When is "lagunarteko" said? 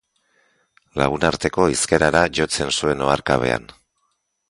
1.01-1.69